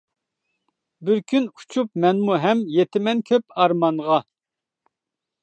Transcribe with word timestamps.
بىر 1.09 1.19
كۈن 1.33 1.45
ئۇچۇپ 1.49 1.91
مەنمۇ 2.05 2.39
ھەم 2.47 2.65
يېتىمەن 2.77 3.23
كۆپ 3.29 3.55
ئارمانغا. 3.67 4.19